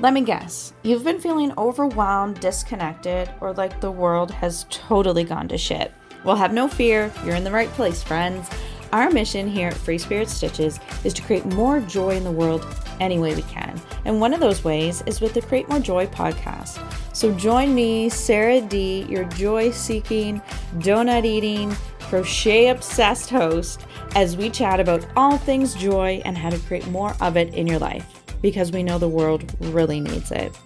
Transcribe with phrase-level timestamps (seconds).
[0.00, 5.46] Let me guess, you've been feeling overwhelmed, disconnected, or like the world has totally gone
[5.48, 5.92] to shit.
[6.24, 8.48] Well, have no fear, you're in the right place, friends.
[8.94, 12.64] Our mission here at Free Spirit Stitches is to create more joy in the world
[12.98, 13.78] any way we can.
[14.06, 16.82] And one of those ways is with the Create More Joy podcast.
[17.14, 20.40] So join me, Sarah D, your joy seeking,
[20.78, 26.58] donut eating, crochet obsessed host, as we chat about all things joy and how to
[26.60, 30.56] create more of it in your life because we know the world really needs it.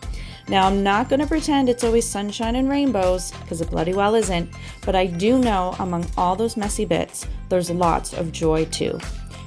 [0.47, 4.15] Now, I'm not going to pretend it's always sunshine and rainbows because it bloody well
[4.15, 4.51] isn't,
[4.85, 8.99] but I do know among all those messy bits, there's lots of joy too.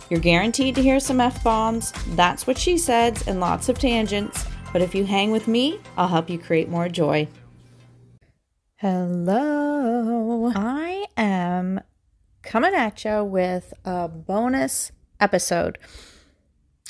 [0.10, 4.46] You're guaranteed to hear some F bombs, that's what she said, and lots of tangents,
[4.74, 7.28] but if you hang with me, I'll help you create more joy.
[8.78, 11.82] Hello, I am
[12.42, 15.78] coming at you with a bonus episode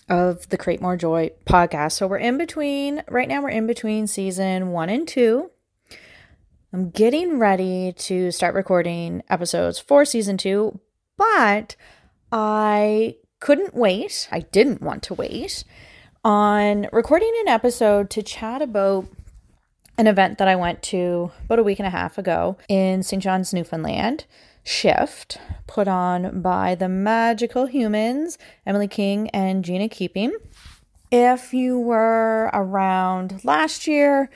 [0.09, 1.93] of the Create More Joy podcast.
[1.93, 5.51] So we're in between, right now, we're in between season one and two.
[6.73, 10.79] I'm getting ready to start recording episodes for season two,
[11.17, 11.75] but
[12.31, 14.27] I couldn't wait.
[14.31, 15.63] I didn't want to wait
[16.23, 19.07] on recording an episode to chat about
[19.97, 23.21] an event that I went to about a week and a half ago in St.
[23.23, 24.25] John's, Newfoundland
[24.67, 30.35] shift put on by the magical humans, Emily King and Gina Keeping.
[31.09, 34.29] If you were around last year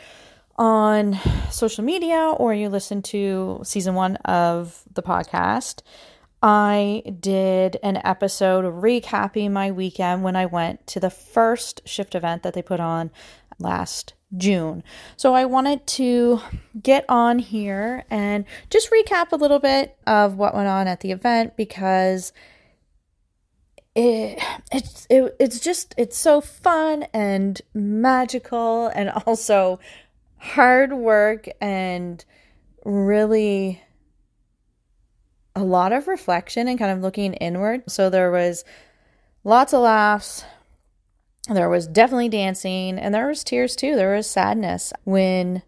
[0.58, 5.82] on social media or you listened to season one of the podcast,
[6.42, 12.44] I did an episode recapping my weekend when I went to the first shift event
[12.44, 13.12] that they put on
[13.60, 14.84] last June.
[15.18, 16.42] So I wanted to
[16.82, 21.12] get on here and just recap a little bit of what went on at the
[21.12, 22.32] event because
[23.94, 29.80] it it's it, it's just it's so fun and magical and also
[30.38, 32.24] hard work and
[32.86, 33.82] really
[35.56, 37.84] a lot of reflection and kind of looking inward.
[37.90, 38.64] So there was
[39.44, 40.46] lots of laughs,
[41.48, 43.96] there was definitely dancing and there was tears too.
[43.96, 45.64] There was sadness when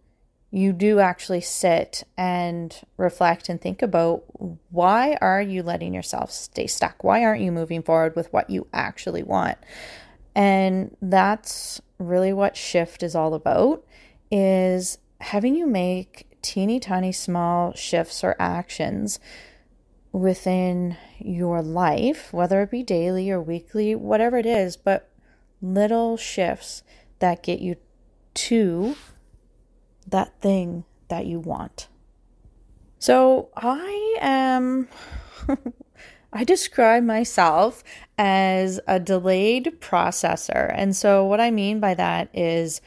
[0.52, 4.24] you do actually sit and reflect and think about
[4.70, 7.04] why are you letting yourself stay stuck?
[7.04, 9.58] Why aren't you moving forward with what you actually want?
[10.36, 13.84] And that's really what shift is all about
[14.30, 19.20] is having you make teeny tiny small shifts or actions
[20.12, 25.10] within your life, whether it be daily or weekly, whatever it is, but
[25.64, 26.84] little shifts
[27.20, 27.78] that get you
[28.34, 28.96] to
[30.06, 31.88] that thing that you want.
[33.00, 34.88] So I am,
[36.34, 37.84] I describe myself
[38.18, 40.72] as a delayed processor.
[40.76, 42.82] And so what I mean by that is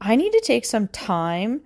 [0.00, 1.62] I need to take some time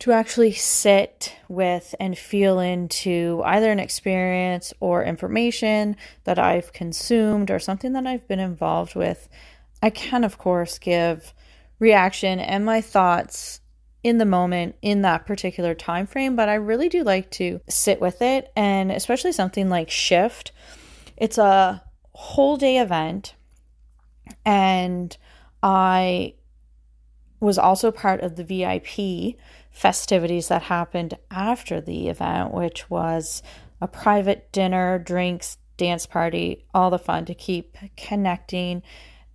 [0.00, 7.52] to actually sit with and feel into either an experience or information that I've consumed
[7.52, 9.28] or something that I've been involved with
[9.82, 11.34] I can, of course, give
[11.78, 13.60] reaction and my thoughts
[14.04, 18.00] in the moment in that particular time frame but i really do like to sit
[18.00, 20.52] with it and especially something like shift.
[21.16, 21.82] It's a
[22.12, 23.34] whole day event
[24.44, 25.16] and
[25.62, 26.34] i
[27.40, 29.36] was also part of the vip
[29.70, 33.42] festivities that happened after the event which was
[33.80, 38.82] a private dinner drinks dance party all the fun to keep connecting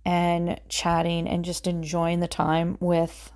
[0.08, 3.30] and chatting and just enjoying the time with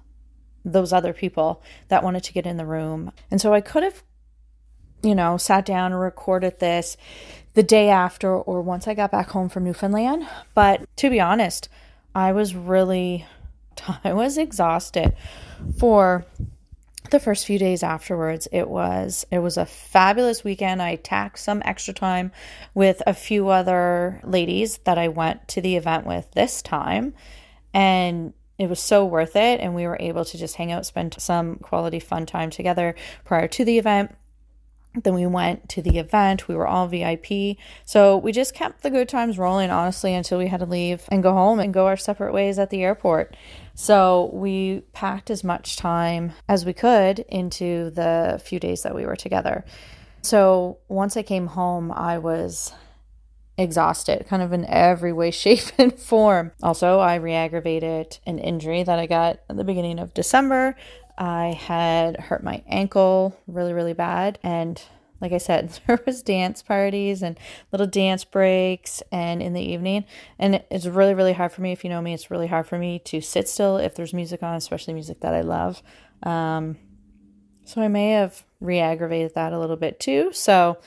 [0.64, 3.12] those other people that wanted to get in the room.
[3.30, 4.02] And so I could have,
[5.02, 6.96] you know, sat down and recorded this
[7.52, 10.26] the day after or once I got back home from Newfoundland.
[10.54, 11.68] But to be honest,
[12.14, 13.26] I was really,
[14.04, 15.14] I was exhausted
[15.78, 16.24] for
[17.12, 21.62] the first few days afterwards it was it was a fabulous weekend i tacked some
[21.64, 22.32] extra time
[22.74, 27.14] with a few other ladies that i went to the event with this time
[27.72, 31.14] and it was so worth it and we were able to just hang out spend
[31.19, 32.94] some quality fun time together
[33.25, 34.14] prior to the event
[34.94, 36.48] then we went to the event.
[36.48, 37.56] We were all VIP.
[37.84, 41.22] So we just kept the good times rolling, honestly, until we had to leave and
[41.22, 43.34] go home and go our separate ways at the airport.
[43.74, 49.06] So we packed as much time as we could into the few days that we
[49.06, 49.64] were together.
[50.22, 52.72] So once I came home, I was
[53.58, 56.52] exhausted, kind of in every way, shape, and form.
[56.62, 60.76] Also, I re aggravated an injury that I got at the beginning of December.
[61.18, 64.82] I had hurt my ankle really, really bad, and
[65.22, 67.38] like I said, there was dance parties and
[67.70, 70.04] little dance breaks and in the evening.
[70.38, 71.72] And it's really, really hard for me.
[71.72, 74.42] If you know me, it's really hard for me to sit still if there's music
[74.42, 75.82] on, especially music that I love.
[76.24, 76.76] Um,
[77.64, 80.30] so I may have re-aggravated that a little bit too.
[80.32, 80.78] So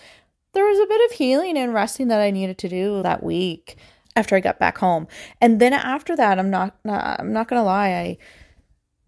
[0.53, 3.77] there was a bit of healing and resting that I needed to do that week
[4.15, 5.07] after I got back home.
[5.41, 8.17] And then after that, I'm not, not I'm not gonna lie, I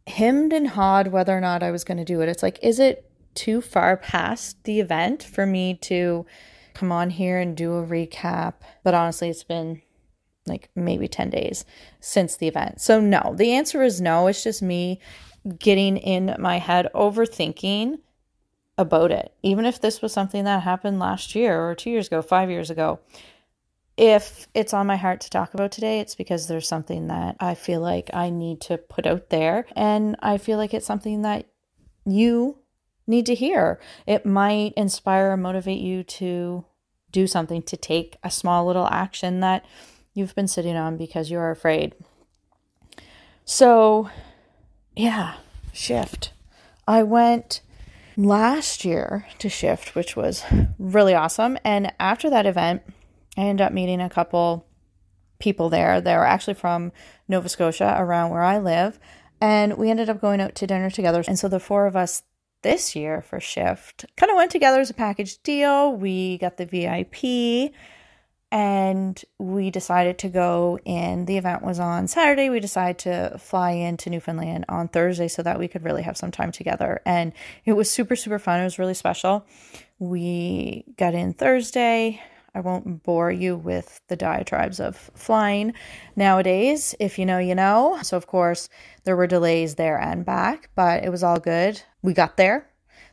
[0.09, 2.29] hemmed and hawed whether or not I was gonna do it.
[2.29, 3.06] It's like, is it
[3.37, 6.25] too far past the event for me to
[6.73, 8.55] come on here and do a recap?
[8.83, 9.81] But honestly, it's been
[10.47, 11.63] like maybe 10 days
[11.99, 12.81] since the event.
[12.81, 14.27] So no, the answer is no.
[14.27, 14.99] It's just me
[15.59, 17.99] getting in my head overthinking
[18.77, 19.33] about it.
[19.43, 22.69] Even if this was something that happened last year or 2 years ago, 5 years
[22.69, 22.99] ago,
[23.97, 27.55] if it's on my heart to talk about today, it's because there's something that I
[27.55, 29.65] feel like I need to put out there.
[29.75, 31.45] And I feel like it's something that
[32.05, 32.59] you
[33.07, 33.79] need to hear.
[34.05, 36.65] It might inspire or motivate you to
[37.11, 39.65] do something, to take a small little action that
[40.13, 41.95] you've been sitting on because you're afraid.
[43.45, 44.09] So,
[44.95, 45.35] yeah,
[45.71, 46.33] shift.
[46.87, 47.61] I went
[48.17, 50.43] last year to shift, which was
[50.77, 51.57] really awesome.
[51.63, 52.81] And after that event,
[53.37, 54.67] I ended up meeting a couple
[55.39, 56.01] people there.
[56.01, 56.91] They were actually from
[57.27, 58.99] Nova Scotia, around where I live.
[59.39, 61.23] And we ended up going out to dinner together.
[61.27, 62.23] And so the four of us
[62.61, 65.93] this year for Shift kind of went together as a package deal.
[65.93, 67.73] We got the VIP
[68.51, 71.25] and we decided to go in.
[71.25, 72.49] The event was on Saturday.
[72.49, 76.31] We decided to fly into Newfoundland on Thursday so that we could really have some
[76.31, 77.01] time together.
[77.05, 77.33] And
[77.65, 78.61] it was super, super fun.
[78.61, 79.45] It was really special.
[79.99, 82.21] We got in Thursday.
[82.57, 85.73] I won't bore you with the diatribes of flying
[86.15, 86.95] nowadays.
[86.99, 87.99] If you know, you know.
[88.01, 88.67] So, of course,
[89.03, 91.79] there were delays there and back, but it was all good.
[92.01, 92.67] We got there.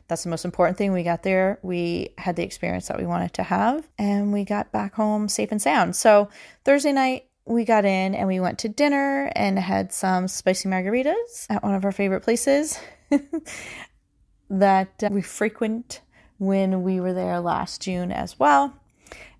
[0.07, 0.93] That's the most important thing.
[0.93, 4.71] We got there, we had the experience that we wanted to have, and we got
[4.71, 5.95] back home safe and sound.
[5.95, 6.29] So,
[6.63, 11.45] Thursday night, we got in and we went to dinner and had some spicy margaritas
[11.51, 12.79] at one of our favorite places
[14.49, 16.01] that we frequent
[16.39, 18.73] when we were there last June as well.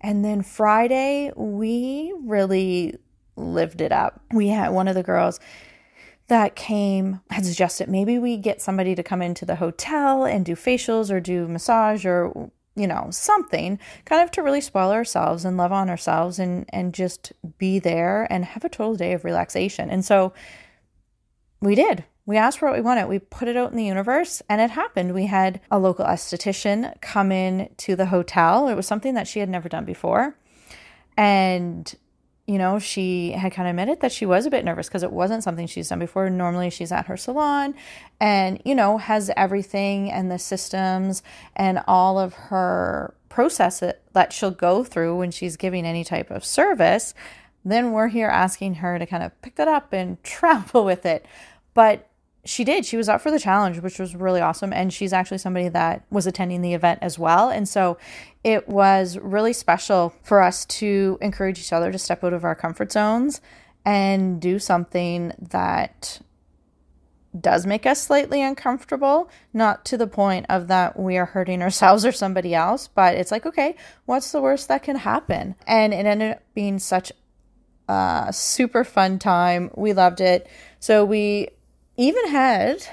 [0.06, 2.96] And then Friday, we really
[3.34, 4.20] lived it up.
[4.32, 5.40] We had one of the girls
[6.28, 10.54] that came had suggested maybe we get somebody to come into the hotel and do
[10.54, 15.56] facials or do massage or you know something kind of to really spoil ourselves and
[15.56, 19.88] love on ourselves and and just be there and have a total day of relaxation
[19.88, 20.32] and so
[21.60, 23.06] we did we asked for what we wanted.
[23.06, 25.14] We put it out in the universe and it happened.
[25.14, 28.68] We had a local esthetician come in to the hotel.
[28.68, 30.36] It was something that she had never done before.
[31.16, 31.94] And,
[32.46, 35.12] you know, she had kind of admitted that she was a bit nervous because it
[35.12, 36.28] wasn't something she's done before.
[36.28, 37.74] Normally she's at her salon
[38.20, 41.22] and, you know, has everything and the systems
[41.54, 43.82] and all of her process
[44.14, 47.14] that she'll go through when she's giving any type of service.
[47.64, 51.24] Then we're here asking her to kind of pick that up and travel with it.
[51.72, 52.05] But
[52.46, 52.86] she did.
[52.86, 54.72] She was up for the challenge, which was really awesome.
[54.72, 57.50] And she's actually somebody that was attending the event as well.
[57.50, 57.98] And so
[58.44, 62.54] it was really special for us to encourage each other to step out of our
[62.54, 63.40] comfort zones
[63.84, 66.20] and do something that
[67.38, 72.06] does make us slightly uncomfortable, not to the point of that we are hurting ourselves
[72.06, 73.76] or somebody else, but it's like, okay,
[74.06, 75.54] what's the worst that can happen?
[75.66, 77.12] And it ended up being such
[77.88, 79.70] a super fun time.
[79.76, 80.48] We loved it.
[80.80, 81.48] So we
[81.96, 82.86] even had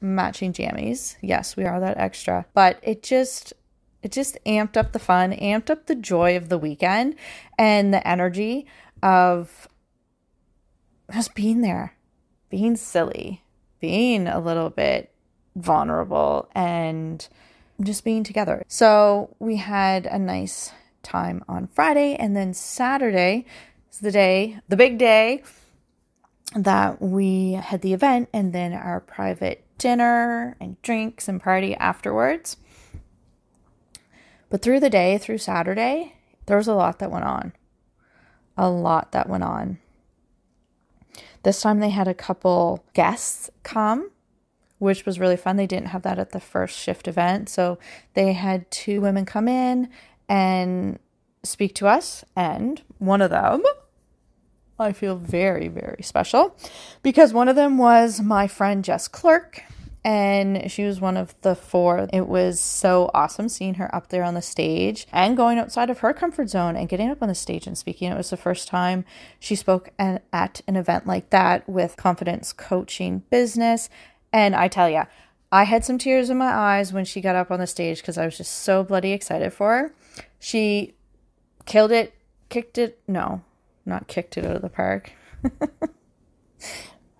[0.00, 1.16] matching jammies.
[1.20, 3.52] Yes, we are that extra, but it just
[4.02, 7.16] it just amped up the fun, amped up the joy of the weekend
[7.58, 8.66] and the energy
[9.02, 9.66] of
[11.12, 11.96] just being there,
[12.50, 13.42] being silly,
[13.80, 15.10] being a little bit
[15.56, 17.26] vulnerable and
[17.82, 18.62] just being together.
[18.68, 20.70] So we had a nice
[21.02, 23.46] time on Friday and then Saturday
[23.90, 25.42] is the day, the big day
[26.54, 32.56] that we had the event and then our private dinner and drinks and party afterwards.
[34.50, 36.14] But through the day, through Saturday,
[36.46, 37.52] there was a lot that went on.
[38.56, 39.78] A lot that went on.
[41.42, 44.10] This time they had a couple guests come,
[44.78, 45.56] which was really fun.
[45.56, 47.48] They didn't have that at the first shift event.
[47.48, 47.78] So
[48.14, 49.88] they had two women come in
[50.28, 50.98] and
[51.42, 53.62] speak to us, and one of them
[54.78, 56.56] I feel very, very special
[57.02, 59.62] because one of them was my friend Jess Clerke,
[60.04, 62.08] and she was one of the four.
[62.12, 66.00] It was so awesome seeing her up there on the stage and going outside of
[66.00, 68.10] her comfort zone and getting up on the stage and speaking.
[68.10, 69.04] It was the first time
[69.38, 73.88] she spoke at an event like that with confidence coaching business.
[74.30, 75.04] And I tell you,
[75.50, 78.18] I had some tears in my eyes when she got up on the stage because
[78.18, 79.94] I was just so bloody excited for her.
[80.38, 80.94] She
[81.64, 82.12] killed it,
[82.50, 82.98] kicked it.
[83.08, 83.42] No,
[83.86, 85.12] not kicked it out of the park.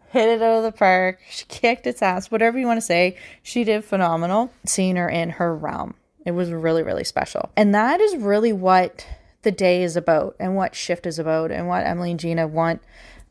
[0.08, 1.20] Hit it out of the park.
[1.28, 3.16] She kicked its ass, whatever you want to say.
[3.42, 4.52] She did phenomenal.
[4.64, 5.94] Seeing her in her realm.
[6.24, 7.50] It was really, really special.
[7.56, 9.06] And that is really what
[9.42, 12.80] the day is about and what shift is about and what Emily and Gina want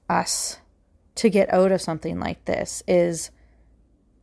[0.10, 0.60] us
[1.16, 3.32] to get out of something like this is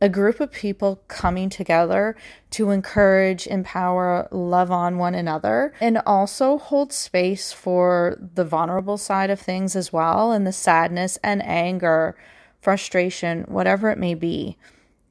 [0.01, 2.15] a group of people coming together
[2.49, 9.29] to encourage, empower, love on one another, and also hold space for the vulnerable side
[9.29, 12.17] of things as well, and the sadness and anger,
[12.59, 14.57] frustration, whatever it may be,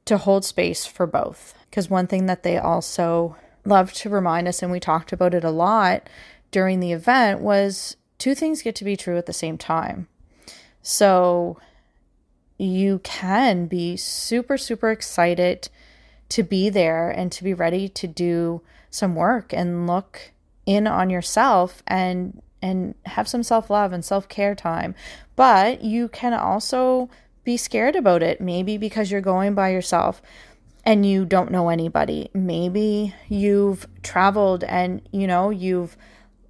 [0.03, 1.53] to hold space for both.
[1.69, 5.45] Because one thing that they also love to remind us, and we talked about it
[5.45, 6.09] a lot
[6.51, 10.09] during the event, was two things get to be true at the same time.
[10.81, 11.59] So,
[12.61, 15.69] you can be super, super excited
[16.29, 20.31] to be there and to be ready to do some work and look
[20.65, 24.93] in on yourself and and have some self-love and self-care time.
[25.35, 27.09] But you can also
[27.43, 30.21] be scared about it, maybe because you're going by yourself
[30.85, 32.29] and you don't know anybody.
[32.35, 35.97] Maybe you've traveled and you know, you've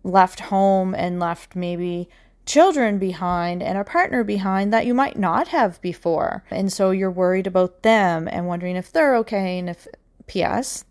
[0.03, 2.09] left home and left maybe
[2.51, 6.43] children behind and a partner behind that you might not have before.
[6.51, 9.87] And so you're worried about them and wondering if they're okay and if,
[10.27, 10.83] P.S.,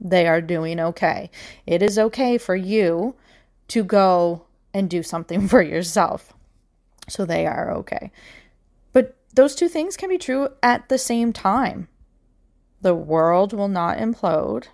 [0.00, 1.30] they are doing okay.
[1.66, 3.14] It is okay for you
[3.68, 6.32] to go and do something for yourself.
[7.10, 8.10] So they are okay.
[8.94, 11.88] But those two things can be true at the same time.
[12.80, 14.68] The world will not implode,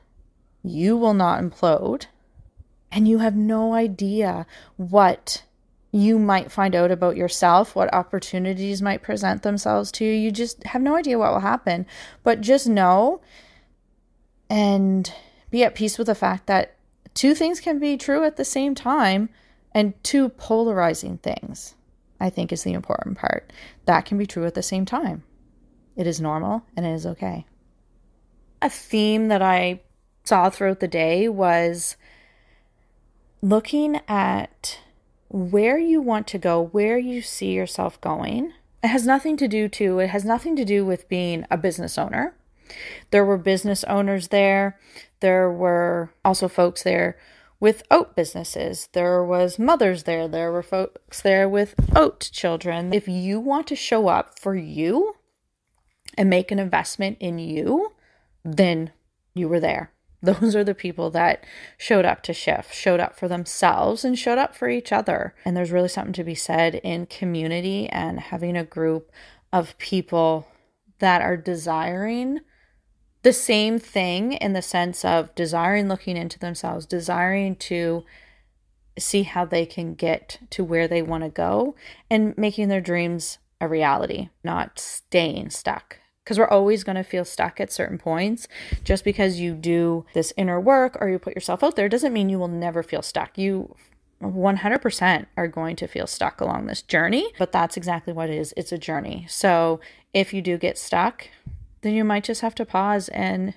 [0.63, 2.07] you will not implode,
[2.93, 5.43] and you have no idea what
[5.93, 10.13] you might find out about yourself, what opportunities might present themselves to you.
[10.13, 11.87] You just have no idea what will happen.
[12.23, 13.21] But just know
[14.49, 15.13] and
[15.51, 16.77] be at peace with the fact that
[17.13, 19.29] two things can be true at the same time
[19.73, 21.75] and two polarizing things,
[22.19, 23.53] I think, is the important part.
[23.85, 25.25] That can be true at the same time.
[25.95, 27.45] It is normal and it is okay.
[28.63, 29.83] A theme that I
[30.25, 31.97] saw throughout the day was
[33.43, 34.79] looking at
[35.33, 38.53] where you want to go, where you see yourself going.
[38.83, 41.97] It has nothing to do to it has nothing to do with being a business
[41.97, 42.35] owner.
[43.11, 44.79] There were business owners there.
[45.21, 47.17] There were also folks there
[47.61, 48.89] with oat businesses.
[48.93, 50.29] There was mothers there.
[50.29, 52.93] There were folks there with oat children.
[52.93, 55.17] If you want to show up for you
[56.19, 57.93] and make an investment in you,
[58.45, 58.91] then
[59.33, 59.93] you were there.
[60.23, 61.45] Those are the people that
[61.77, 65.35] showed up to shift, showed up for themselves, and showed up for each other.
[65.45, 69.11] And there's really something to be said in community and having a group
[69.53, 70.47] of people
[71.01, 72.41] that are desiring
[73.23, 78.05] the same thing in the sense of desiring looking into themselves, desiring to
[78.99, 81.75] see how they can get to where they want to go,
[82.11, 87.25] and making their dreams a reality, not staying stuck because we're always going to feel
[87.25, 88.47] stuck at certain points.
[88.85, 92.29] Just because you do this inner work or you put yourself out there doesn't mean
[92.29, 93.37] you will never feel stuck.
[93.37, 93.75] You
[94.23, 98.55] 100% are going to feel stuck along this journey, but that's exactly what it is.
[98.57, 99.27] It's a journey.
[99.29, 99.81] So
[100.15, 101.29] if you do get stuck,
[101.81, 103.55] then you might just have to pause and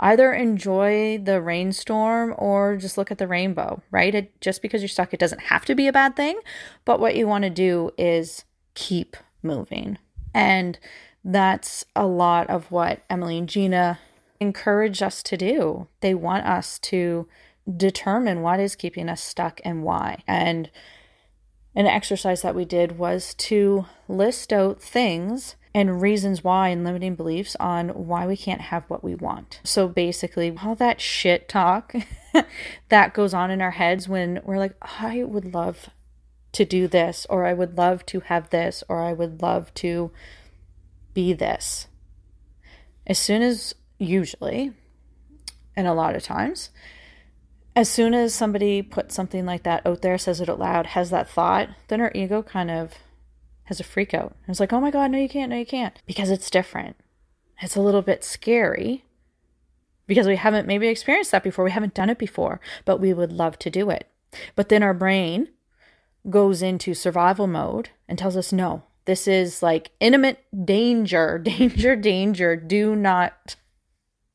[0.00, 4.14] either enjoy the rainstorm or just look at the rainbow, right?
[4.14, 6.40] It, just because you're stuck, it doesn't have to be a bad thing.
[6.84, 8.44] But what you want to do is
[8.74, 9.98] keep moving.
[10.34, 10.78] And
[11.24, 13.98] that's a lot of what Emily and Gina
[14.40, 15.88] encourage us to do.
[16.00, 17.28] They want us to
[17.76, 20.22] determine what is keeping us stuck and why.
[20.26, 20.70] And
[21.74, 27.14] an exercise that we did was to list out things and reasons why and limiting
[27.14, 29.60] beliefs on why we can't have what we want.
[29.64, 31.94] So basically, all that shit talk
[32.90, 35.88] that goes on in our heads when we're like, I would love
[36.52, 40.10] to do this, or I would love to have this, or I would love to
[41.14, 41.86] be this.
[43.06, 44.72] As soon as, usually,
[45.74, 46.70] and a lot of times,
[47.74, 51.10] as soon as somebody puts something like that out there, says it out loud, has
[51.10, 52.94] that thought, then our ego kind of
[53.64, 54.36] has a freak out.
[54.46, 55.98] It's like, oh my God, no, you can't, no, you can't.
[56.06, 56.96] Because it's different.
[57.60, 59.04] It's a little bit scary
[60.06, 61.64] because we haven't maybe experienced that before.
[61.64, 64.08] We haven't done it before, but we would love to do it.
[64.54, 65.48] But then our brain
[66.28, 72.56] goes into survival mode and tells us, no, this is like intimate danger, danger, danger.
[72.56, 73.56] Do not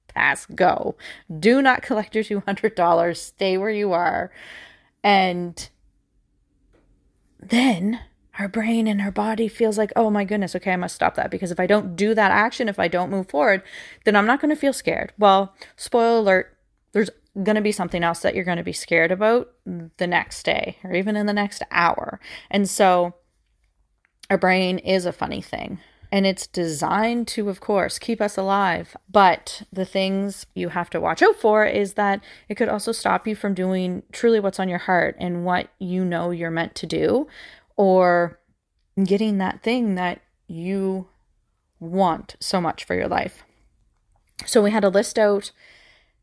[0.08, 0.96] pass go.
[1.40, 3.18] Do not collect your $200.
[3.18, 4.32] Stay where you are.
[5.04, 5.70] And
[7.40, 8.02] then
[8.40, 11.32] our brain and our body feels like, oh my goodness, okay, I must stop that
[11.32, 13.64] because if I don't do that action, if I don't move forward,
[14.06, 15.14] then I'm not going to feel scared.
[15.18, 16.58] Well, spoiler alert,
[16.92, 17.10] there's
[17.44, 19.52] going to be something else that you're going to be scared about
[19.98, 22.20] the next day or even in the next hour.
[22.50, 23.16] And so
[24.30, 25.80] our brain is a funny thing.
[26.10, 28.96] And it's designed to, of course, keep us alive.
[29.12, 33.28] But the things you have to watch out for is that it could also stop
[33.28, 36.86] you from doing truly what's on your heart and what you know you're meant to
[36.86, 37.28] do
[37.76, 38.40] or
[39.04, 41.08] getting that thing that you
[41.80, 43.44] want so much for your life.
[44.46, 45.52] So we had to list out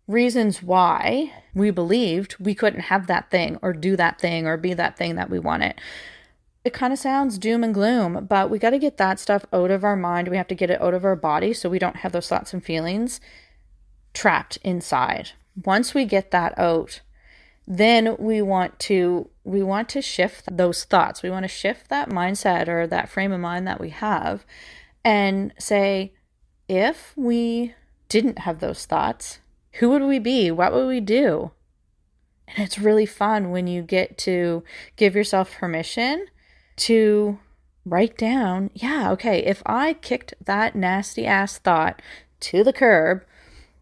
[0.06, 4.74] reasons why we believed we couldn't have that thing or do that thing or be
[4.74, 5.74] that thing that we wanted.
[6.64, 9.70] It kind of sounds doom and gloom, but we got to get that stuff out
[9.70, 10.28] of our mind.
[10.28, 12.54] We have to get it out of our body so we don't have those thoughts
[12.54, 13.20] and feelings
[14.14, 15.32] trapped inside.
[15.62, 17.02] Once we get that out,
[17.66, 21.22] then we want to we want to shift those thoughts.
[21.22, 24.46] We want to shift that mindset or that frame of mind that we have
[25.04, 26.14] and say
[26.66, 27.74] if we
[28.08, 29.38] didn't have those thoughts,
[29.72, 30.50] who would we be?
[30.50, 31.50] What would we do?
[32.48, 34.64] And it's really fun when you get to
[34.96, 36.26] give yourself permission
[36.76, 37.38] to
[37.84, 42.00] write down, yeah, okay, if I kicked that nasty ass thought
[42.40, 43.24] to the curb,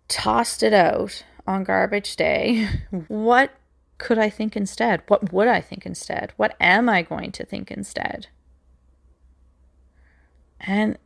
[0.08, 2.68] tossed it out on garbage day,
[3.08, 3.52] what
[3.98, 5.02] could I think instead?
[5.06, 6.32] What would I think instead?
[6.36, 8.26] What am I going to think instead?
[10.60, 10.98] And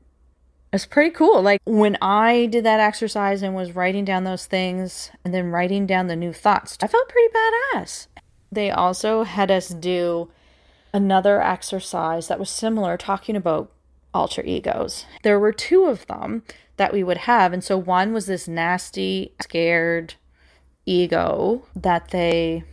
[0.73, 1.43] it's pretty cool.
[1.43, 5.87] Like when I did that exercise and was writing down those things and then writing
[5.87, 8.07] down the new thoughts, I felt pretty badass.
[8.51, 10.31] They also had us do
[10.97, 13.71] another exercise that was similar, talking about
[14.15, 15.05] alter egos.
[15.23, 16.43] There were two of them
[16.79, 17.53] that we would have.
[17.53, 20.15] And so one was this nasty, scared
[20.87, 22.65] ego that they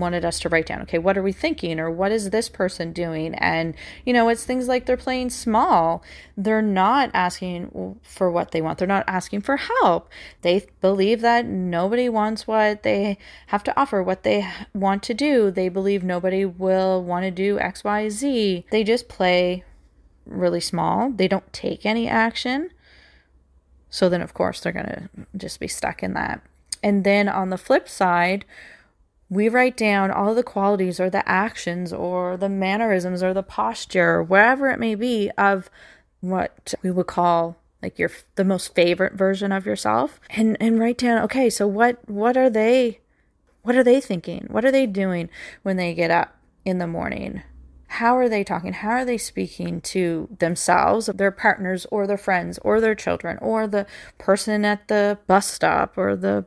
[0.00, 2.92] wanted us to write down okay what are we thinking or what is this person
[2.92, 3.34] doing?
[3.34, 3.74] And
[4.04, 6.02] you know it's things like they're playing small.
[6.36, 8.78] They're not asking for what they want.
[8.78, 10.08] They're not asking for help.
[10.42, 15.50] They believe that nobody wants what they have to offer what they want to do.
[15.50, 19.64] They believe nobody will want to do xyz they just play
[20.26, 21.10] really small.
[21.10, 22.70] They don't take any action.
[23.90, 26.42] So then of course they're going to just be stuck in that.
[26.82, 28.44] And then on the flip side
[29.30, 34.16] we write down all the qualities or the actions or the mannerisms or the posture,
[34.16, 35.70] or wherever it may be, of
[36.20, 40.98] what we would call like your the most favorite version of yourself and and write
[40.98, 42.98] down okay so what what are they
[43.68, 44.46] what are they thinking?
[44.50, 45.28] What are they doing
[45.62, 47.42] when they get up in the morning?
[47.88, 48.72] How are they talking?
[48.72, 53.66] How are they speaking to themselves their partners or their friends or their children or
[53.66, 53.86] the
[54.16, 56.46] person at the bus stop or the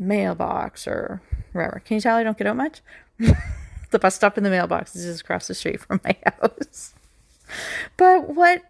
[0.00, 1.80] mailbox or wherever.
[1.84, 2.80] Can you tell I don't get out much?
[3.90, 6.94] the bus stop in the mailbox is just across the street from my house.
[7.96, 8.62] But what,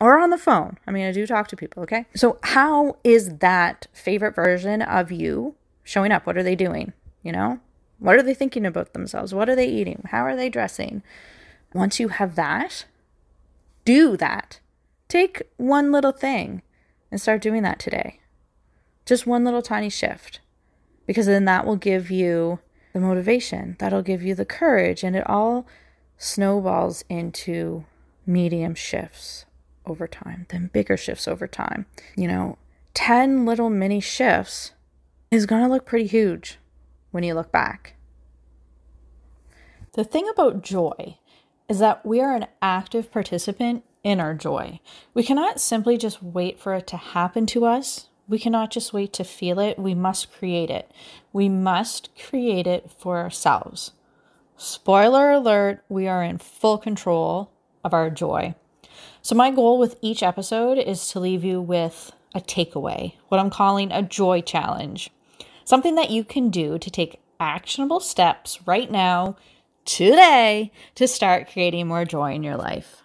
[0.00, 0.78] or on the phone.
[0.86, 2.06] I mean, I do talk to people, okay?
[2.14, 6.26] So, how is that favorite version of you showing up?
[6.26, 6.92] What are they doing?
[7.22, 7.60] You know?
[7.98, 9.32] What are they thinking about themselves?
[9.32, 10.02] What are they eating?
[10.10, 11.02] How are they dressing?
[11.72, 12.84] Once you have that,
[13.84, 14.60] do that.
[15.08, 16.62] Take one little thing
[17.10, 18.20] and start doing that today.
[19.06, 20.40] Just one little tiny shift
[21.06, 22.58] because then that will give you
[22.92, 25.66] the motivation, that'll give you the courage, and it all
[26.16, 27.84] snowballs into
[28.26, 29.46] medium shifts
[29.86, 31.86] over time, then bigger shifts over time.
[32.16, 32.58] You know,
[32.94, 34.72] 10 little mini shifts
[35.30, 36.58] is going to look pretty huge
[37.10, 37.94] when you look back.
[39.92, 41.18] The thing about joy
[41.68, 44.80] is that we are an active participant in our joy.
[45.14, 49.12] We cannot simply just wait for it to happen to us we cannot just wait
[49.14, 49.78] to feel it.
[49.78, 50.90] We must create it.
[51.32, 53.92] We must create it for ourselves.
[54.56, 57.50] Spoiler alert, we are in full control
[57.82, 58.54] of our joy.
[59.20, 63.50] So, my goal with each episode is to leave you with a takeaway, what I'm
[63.50, 65.10] calling a joy challenge.
[65.64, 69.36] Something that you can do to take actionable steps right now,
[69.84, 73.03] today, to start creating more joy in your life.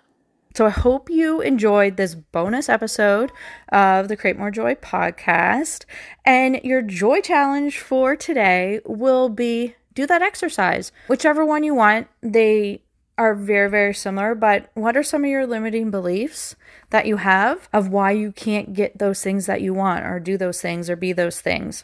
[0.55, 3.31] So I hope you enjoyed this bonus episode
[3.71, 5.85] of the Create More Joy podcast.
[6.25, 12.07] And your joy challenge for today will be do that exercise, whichever one you want.
[12.21, 12.81] They
[13.17, 16.55] are very, very similar, but what are some of your limiting beliefs
[16.89, 20.37] that you have of why you can't get those things that you want or do
[20.37, 21.83] those things or be those things?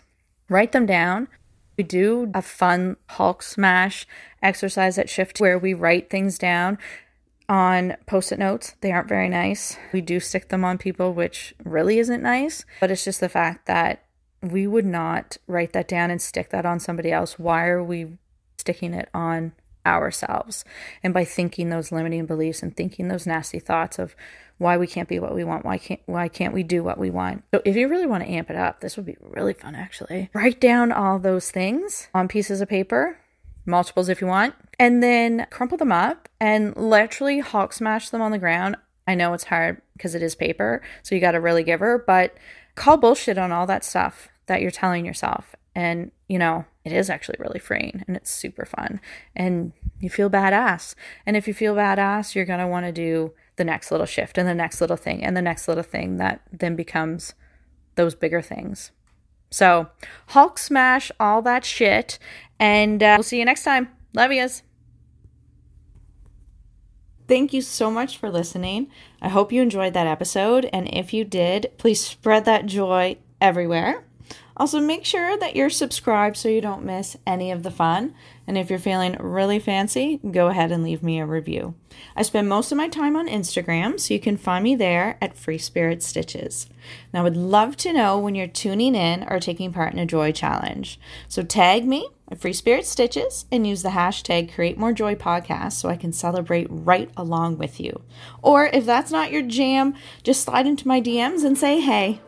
[0.49, 1.27] Write them down.
[1.77, 4.07] We do a fun Hulk smash
[4.41, 6.77] exercise at Shift where we write things down
[7.47, 8.75] on post it notes.
[8.81, 9.77] They aren't very nice.
[9.93, 13.67] We do stick them on people, which really isn't nice, but it's just the fact
[13.67, 14.03] that
[14.41, 17.39] we would not write that down and stick that on somebody else.
[17.39, 18.17] Why are we
[18.57, 19.53] sticking it on
[19.85, 20.65] ourselves.
[21.03, 24.15] And by thinking those limiting beliefs and thinking those nasty thoughts of
[24.57, 27.09] why we can't be what we want, why can't why can't we do what we
[27.09, 27.43] want.
[27.53, 30.29] So if you really want to amp it up, this would be really fun actually.
[30.33, 33.19] Write down all those things on pieces of paper,
[33.65, 38.31] multiples if you want, and then crumple them up and literally Hulk smash them on
[38.31, 38.77] the ground.
[39.07, 42.03] I know it's hard because it is paper, so you got to really give her,
[42.05, 42.35] but
[42.75, 45.55] call bullshit on all that stuff that you're telling yourself.
[45.75, 49.01] And, you know, it is actually really freeing and it's super fun.
[49.35, 50.95] And you feel badass.
[51.25, 54.37] And if you feel badass, you're going to want to do the next little shift
[54.37, 57.33] and the next little thing and the next little thing that then becomes
[57.95, 58.91] those bigger things.
[59.49, 59.89] So,
[60.27, 62.19] Hulk smash all that shit.
[62.59, 63.89] And uh, we'll see you next time.
[64.13, 64.63] Love yous.
[67.27, 68.91] Thank you so much for listening.
[69.21, 70.69] I hope you enjoyed that episode.
[70.71, 74.03] And if you did, please spread that joy everywhere.
[74.57, 78.13] Also, make sure that you're subscribed so you don't miss any of the fun.
[78.47, 81.75] And if you're feeling really fancy, go ahead and leave me a review.
[82.15, 85.37] I spend most of my time on Instagram, so you can find me there at
[85.37, 86.67] Free Spirit Stitches.
[87.11, 90.05] And I would love to know when you're tuning in or taking part in a
[90.05, 90.99] joy challenge.
[91.27, 95.73] So tag me at Free Spirit Stitches and use the hashtag Create More Joy Podcast
[95.73, 98.01] so I can celebrate right along with you.
[98.41, 102.21] Or if that's not your jam, just slide into my DMs and say hey.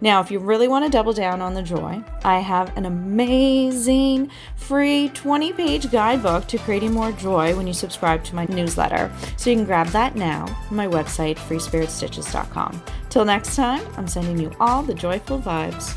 [0.00, 4.30] Now, if you really want to double down on the joy, I have an amazing
[4.56, 9.10] free 20 page guidebook to creating more joy when you subscribe to my newsletter.
[9.36, 12.82] So you can grab that now on my website, freespiritstitches.com.
[13.10, 15.96] Till next time, I'm sending you all the joyful vibes.